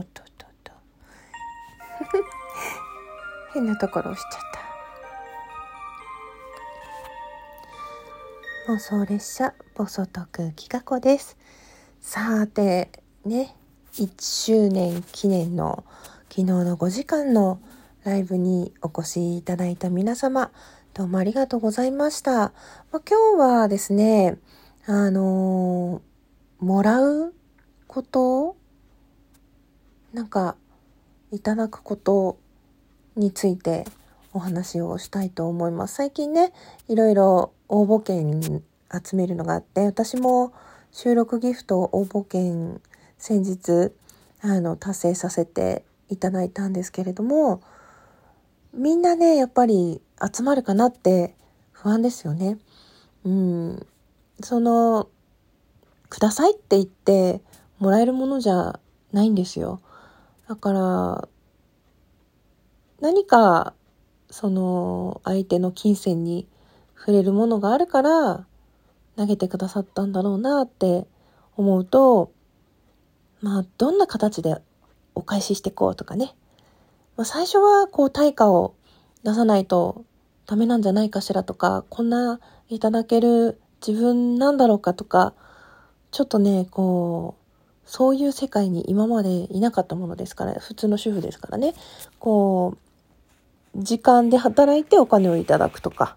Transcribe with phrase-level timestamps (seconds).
[0.00, 0.72] っとっとっと。
[3.54, 4.42] 変なところ押しちゃっ
[8.66, 8.72] た。
[8.72, 11.36] 妄想列車、ボソトクキガコです。
[12.00, 12.90] さて、
[13.24, 13.54] ね、
[13.94, 15.84] 1周年記念の
[16.28, 17.60] 昨日の5時間の
[18.04, 20.50] ライブにお越しいただいた皆様、
[20.94, 22.32] どうもありがとうございました。
[22.32, 24.36] まあ、今日はですね、
[24.86, 27.34] あのー、もらう
[27.86, 28.56] こと
[30.16, 30.56] なんか、
[31.30, 32.38] いただくこと
[33.16, 33.84] について
[34.32, 35.96] お話をしたいと思います。
[35.96, 36.54] 最近ね、
[36.88, 38.40] いろいろ応募券
[39.04, 40.54] 集めるのがあって、私も
[40.90, 42.80] 収録ギフト応募券
[43.18, 43.92] 先日、
[44.40, 47.60] あの、達成させていただいたんですけれども、
[48.72, 50.00] みんなね、やっぱり
[50.34, 51.34] 集まるかなって
[51.72, 52.56] 不安ですよね。
[53.26, 53.86] うん。
[54.42, 55.10] その、
[56.08, 57.42] くださいって言って
[57.78, 58.80] もらえるものじゃ
[59.12, 59.82] ないんですよ。
[60.48, 61.28] だから、
[63.00, 63.74] 何か、
[64.30, 66.46] その、相手の金銭に
[66.96, 68.46] 触れるものがあるから、
[69.16, 71.06] 投げてくださったんだろうなって
[71.56, 72.30] 思うと、
[73.40, 74.56] まあ、どんな形で
[75.14, 76.34] お返ししていこうとかね。
[77.16, 78.74] まあ、最初は、こう、対価を
[79.24, 80.04] 出さないと
[80.46, 82.38] ダメなんじゃないかしらとか、こんな
[82.68, 85.34] いただける自分なんだろうかとか、
[86.12, 87.45] ちょっとね、こう、
[87.86, 91.74] そういう世界に今までいなかったものですから、普通の主婦ですからね、
[92.18, 92.74] こ
[93.74, 96.16] う、時間で働いてお金をいただくとか、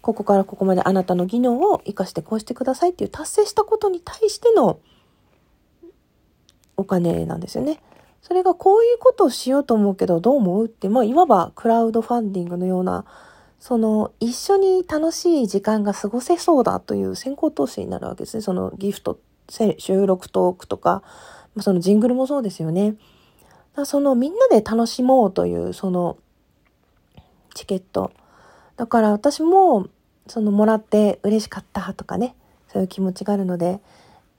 [0.00, 4.78] ここからここまであなたの技能を活かしてこうしてくださいっていう達成したことに対しての
[6.76, 7.80] お金なんですよね。
[8.22, 13.04] それがこういうことをしようと思うけどどう思うって、まあいわばクラウドファンディングのような
[13.58, 18.42] その一緒に楽しい時間が過ごせそうだという先行投資になるわけですね。
[18.42, 21.02] そのギフト、収録トークとか、
[21.60, 22.96] そのジングルもそうですよね。
[23.84, 26.16] そのみんなで楽しもうというその
[27.54, 28.10] チケット。
[28.76, 29.88] だから私も
[30.26, 32.34] そのもらって嬉しかったとかね、
[32.68, 33.80] そういう気持ちがあるので、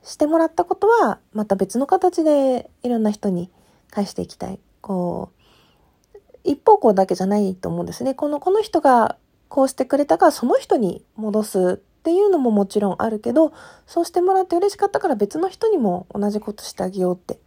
[0.03, 3.49] してもらったことはまた別の形でいろんな人に
[3.91, 4.59] 返していきたい。
[4.81, 8.13] こう、一方向だけじゃないと思うんですね。
[8.13, 9.17] この、この人が
[9.49, 13.51] こうしてくれたからその人に戻すっていうのももちろんあるけど、
[13.85, 17.37] そうしてもらって嬉しかったから別の人にも同じことしてあげようって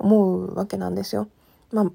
[0.00, 1.28] 思うわけなんですよ。
[1.70, 1.88] まあ、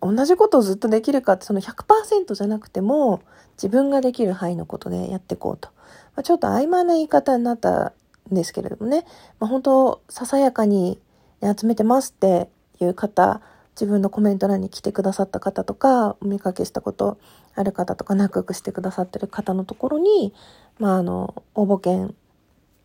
[0.00, 3.20] 同じことをずっとできるかってその100%じゃなくても
[3.56, 5.70] 自分ができる範囲のことでやっていこうと。
[6.14, 7.94] まあ、ちょっと曖昧な言い方になった
[8.30, 9.04] んですけれどもね、
[9.40, 11.00] まあ、本当ささやかに
[11.42, 12.48] 集めてますって
[12.80, 13.40] いう方
[13.74, 17.18] 自分のコメント欄に来てくださった方とか、お見かけしたこと
[17.54, 20.32] ある方とか、仲良くしてくださってる方のところに、
[20.78, 22.14] まあ、あの、応募券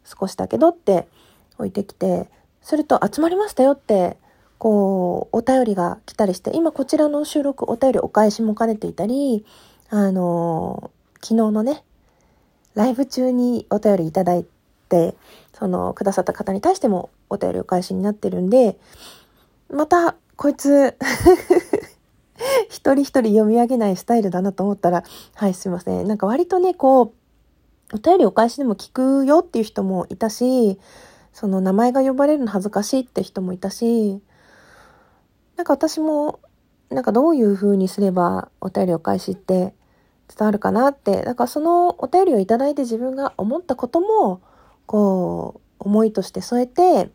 [0.06, 1.08] 少しだけどって
[1.58, 2.30] 置いてきて、
[2.62, 4.18] すると集まりましたよって、
[4.58, 9.46] こう、お便りが来たりして、今こちらの収録お便りお返しも兼ねていたり、
[9.90, 10.92] あの、
[11.22, 11.84] 昨日のね、
[12.74, 14.46] ライブ中にお便りいただい
[14.90, 15.16] て、
[15.54, 18.78] その、くださった方に対してもお便りお返しになってるんで、
[19.70, 20.98] またこいつ
[22.70, 25.04] 一人一人読み上げないスタイルだなと思ったら、
[25.36, 26.08] はい、すいません。
[26.08, 30.80] なんか割とね、こう、お便りお返しでも聞くよっていう人もいたし、
[31.32, 34.22] その名前が呼ばれるの恥ずかしいって人もいたし、
[35.56, 36.40] なんか私も、
[36.90, 39.74] なんかどういう風にすればお便りお返しって
[40.28, 44.42] 伝わるかなって、だからそのお便りをいただいて自分が思ったことも、
[44.86, 47.10] こう、思いとして添えて、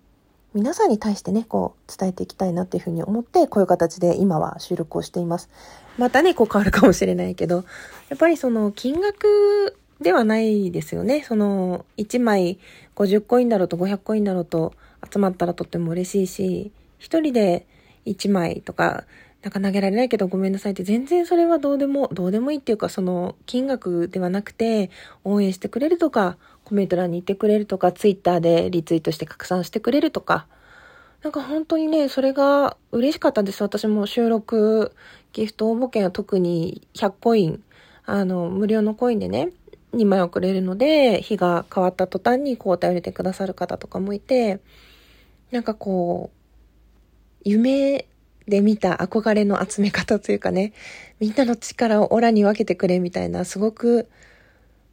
[0.53, 5.49] 皆さんに対してね、こう伝えていきたいなっていうふうに思って、こういう形で今は収録をしています。
[5.97, 7.65] またね、こう変わるかもしれないけど、
[8.09, 11.23] やっぱりその金額ではないですよね。
[11.23, 12.59] その1枚
[12.97, 14.73] 50コインだろうと500コインだろうと
[15.13, 17.67] 集まったらとっても嬉しいし、1人で
[18.07, 19.05] 1枚とか、
[19.43, 24.91] なんか投げられないけどごめんなさいって全然それはどうでも、どうでもいいっていうかその金額ではなくて
[25.25, 30.47] 応援してくれるとかコメント欄に言ってくれるとか、ツイッターでリツイートして拡散してくれるとか、
[31.23, 33.63] なんか本当にね、それが嬉しかったんです。
[33.63, 34.95] 私も収録、
[35.33, 37.63] ギフト応募券は特に100コイン、
[38.07, 39.51] あの、無料のコインでね、
[39.95, 44.61] 2枚送れるので、日が変わった途端にこう頼れてくださる方とかもいて、
[45.51, 46.37] なんかこう、
[47.45, 48.07] 夢
[48.47, 50.73] で見た憧れの集め方というかね、
[51.21, 54.09] みんなの力をオラに分けてくれみたいな、すごく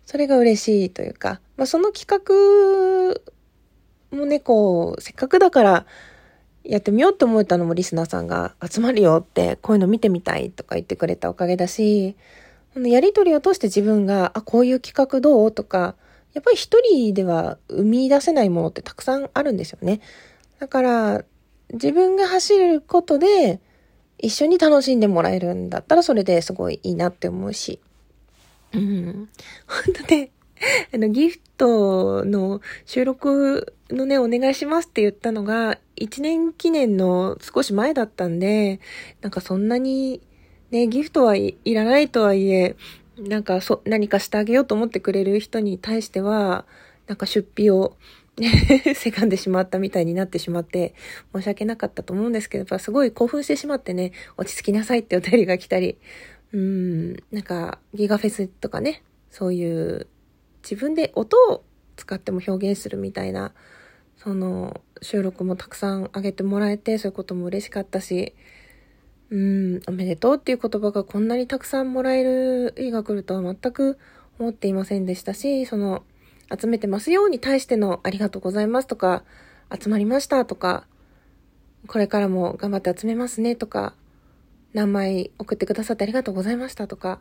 [0.07, 5.85] それが嬉しいというか、まあ、その企画もね、こう、せっかくだから
[6.63, 12.15] やってみようって思えたのもリスナーさんが集まるよって、こういうの見てみたいとか言ってくれたおかげだし、
[12.75, 15.95] やりとりを通して自分が、あ、こういう企画どうとか、
[16.33, 20.00] やっぱり一人では生み出せないものってたくさんあるんですよね。
[20.59, 21.25] だから、
[21.73, 23.59] 自分が走ることで
[24.17, 27.79] 一緒に楽しんでもらえるんだったらそれですごいいいなって思うし。
[28.73, 29.29] うん。
[29.67, 30.31] 本当ね、
[30.93, 38.79] あの、ギフトの収録のね、お願いしますって言ったのが、1年記念の少し前だったんで、
[39.21, 40.21] なんかそんなに、
[40.71, 42.75] ね、ギフトはいらないとはいえ、
[43.17, 46.65] なんかそ、何かしてあげようと思ってくれる人に対しては、
[47.07, 47.95] なんか出費を
[48.95, 50.94] せかんでしまったみたいになってしまって、
[51.34, 55.98] 申し訳なかったと思うんですけど、やっぱすごい興奮してしまってね、落ち着きなさいってお便りが来たり、
[56.54, 60.07] うん、なんか、ギガフェスとかね、そういう
[60.63, 61.63] 自分で音を
[61.95, 63.54] 使っても表現するみたいな、
[64.18, 68.34] その収録もたくさんあげてもらえて、そういうことも嬉しかったし、
[69.30, 73.98] うん、おめでとうっていう言葉がこんなにたくさんもらえる日が来るとは全く
[74.39, 76.04] 思っていませんでしたし、その、
[76.55, 79.23] 集めてますよに対してのありがとうございますとか、
[79.77, 80.85] 集まりましたとか、
[81.88, 83.94] これからも頑張って集めますねとか、
[84.73, 87.19] 何枚送ってくださってありがとうございましたとか、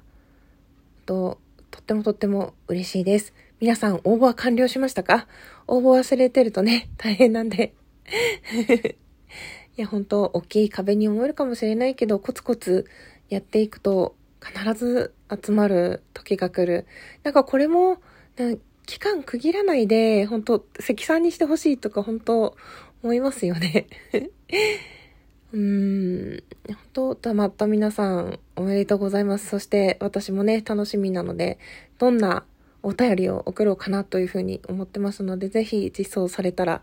[1.06, 1.38] と、
[1.70, 3.32] とってもとっても嬉しいです。
[3.60, 5.26] 皆さん応募は完了しましたか？
[5.66, 7.74] 応募忘れてるとね、 大変なんで
[9.76, 12.86] いや、本当大きい壁に思えるかもしれないけど、コツコツ
[13.28, 15.14] やっていくと、必ず
[15.44, 16.86] 集まる時が来る。
[17.24, 17.98] なんかこれも、
[18.86, 22.56] 期間区切らないで、本当積算にしてほしいとか、本当
[23.02, 23.86] 思いますよね。
[25.52, 29.46] うーん、本当たまった皆さん、おめでとうございます。
[29.46, 31.58] そして私もね、楽しみなので、
[31.98, 32.44] どんな
[32.82, 36.82] お便りを送ろうかなというふうに思ってますので、ぜひ実装されたら、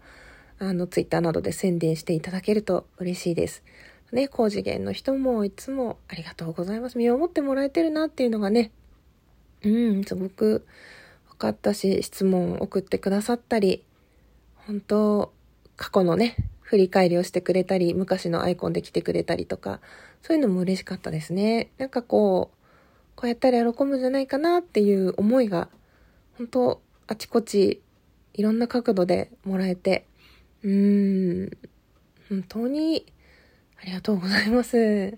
[0.60, 3.64] あの、ツイッターなどで宣伝していただけると嬉しいです。
[4.12, 6.98] ね、高次元の人もいつもありがとうございます。
[6.98, 8.72] 身をもってもらえてるなっていうのがね、
[9.64, 10.66] うん、すごく
[11.44, 13.84] かったし、質問を送ってくださったり、
[14.66, 15.34] 本当
[15.76, 19.82] 過去のね、振り返りをしてくれたり、昔のアイコンで来てくれたりとか、
[20.22, 21.72] そういうのも嬉しかったですね。
[21.78, 22.58] なんかこう、
[23.16, 25.68] こうやったら喜ぶんじゃないかなっていう思いが、
[26.38, 27.82] 本当あちこち、
[28.34, 30.06] いろんな角度でもらえて、
[30.64, 31.52] うーん、
[32.30, 33.06] 本当に、
[33.82, 35.18] ありがとうございます。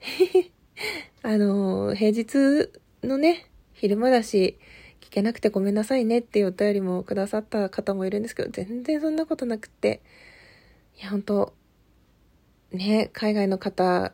[1.22, 2.70] あの、平日
[3.04, 4.58] のね、昼間だし、
[5.04, 10.00] 聞けなくてごめんなさいねっていうお便りもくださった方もいるんですけど、全然そんなことなくって、
[10.98, 11.52] いや、本当
[12.72, 14.12] ね、海外の方、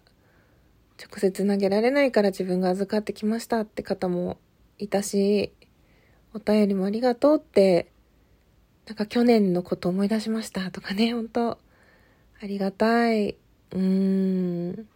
[0.99, 4.39] 直接投げられないから自分が預かってきましたって方も
[4.79, 5.53] いたし、
[6.35, 7.91] お便りもありがとうって、
[8.87, 11.59] なんか去年のこと思い出しましたとかね、本当あ
[12.43, 13.31] りがたい。
[13.31, 14.87] うーん。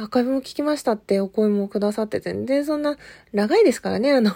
[0.00, 2.96] アーカイブも聞きましたってお声もくださって全然そんな
[3.32, 4.30] 長いですからね、あの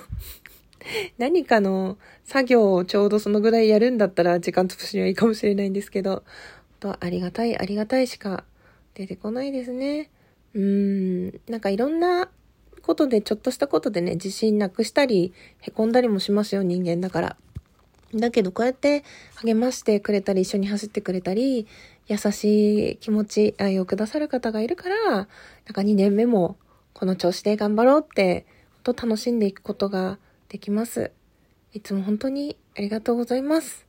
[1.19, 6.23] 何かの作業をちょうどそのぐらいやるんだったら時間潰しにはいいかもしれないんですけど、
[6.81, 8.45] とありがたい、ありがたいしか
[8.95, 10.11] 出てこないですね。
[10.55, 12.29] うーん、なんかいろんな
[12.83, 17.37] ことで、ちょっとしたことでね、自信なくしたり、へこんだりもしますよ、人間だから。
[18.15, 19.05] だけど、こうやって
[19.37, 21.67] 励ましてくれたり、一緒に走ってくれたり、
[22.09, 25.27] 優しい気持ち、愛をくださる方がいるから、なん
[25.73, 26.57] か2年目も
[26.93, 28.45] この調子で頑張ろうって、
[28.85, 30.19] 本当楽しんでいくことが
[30.53, 31.13] できます。
[31.73, 33.87] いつも本当にありがとうございます。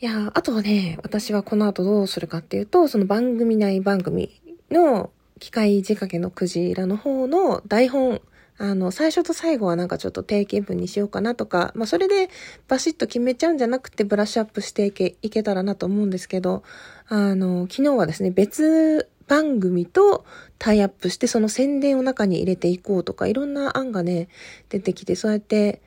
[0.00, 4.40] いや、あとはね、私はこの後どうするかっていうと、その番組内番組
[4.70, 8.20] の機械仕掛けのクジラの方の台本、
[8.58, 12.30] あの、最初と最後はなんかちょっと定型文にしようかなとか、まあそれで
[12.68, 16.62] バシッと決めちゃうんじゃなくてブラッシュアップしていけ、いけたらなと思うんですけど、
[17.08, 20.24] あの、昨日はですね、別番組と
[20.58, 24.28] タイアップしてその宣伝を中に入れていこうとか、いろんな案がね、
[24.68, 25.80] 出てきて、そうやって、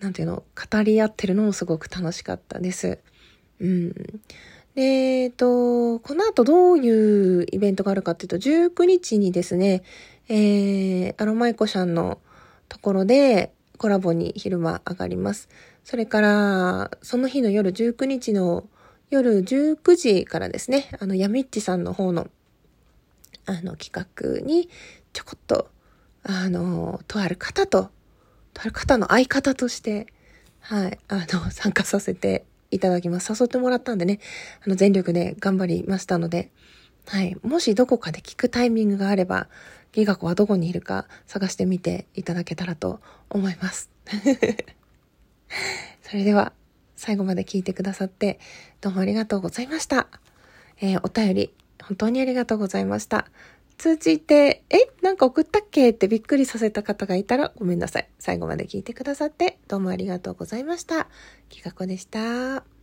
[0.00, 2.98] なんていうの、語り合ってるのもすごく楽しかったです。
[3.60, 3.92] うん。
[4.74, 9.82] で、えっと、この後どういうイベントがあるかっていうと、19日にですね、
[10.28, 12.18] えー、アロマイコシャンの
[12.68, 15.48] ところでコラボに昼間上がります。
[15.84, 18.68] それから、その日の夜19日の
[19.08, 22.28] 夜19時からですね、あの、ヤミッチさんの方の、
[23.46, 24.68] あの、企画に
[25.12, 25.70] ちょこっと、
[26.22, 27.90] あの、とある方と、
[28.52, 30.06] とある方の相方として、
[30.60, 33.32] はい、あの、参加させていただきます。
[33.32, 34.18] 誘ってもらったんでね、
[34.64, 36.50] あの、全力で頑張りましたので、
[37.06, 37.36] はい。
[37.42, 39.48] もしどこかで聞くタイミングがあれば、
[39.92, 43.00] ギガ子はどこにいるか探してみていただけたらと
[43.30, 43.90] 思います。
[46.02, 46.52] それでは、
[46.96, 48.40] 最後まで聞いてくださって、
[48.80, 50.08] どうもありがとうございました。
[50.80, 51.54] えー、お便り、
[51.88, 53.26] 本当にありがとうございました。
[53.78, 58.08] 通知って、え、なんか送ったっけってびっくりさせた方がいたらごめんなさい。
[58.18, 61.08] 最後まで聞いてくださってどうもありがとうございました。
[61.48, 62.75] きかこでした。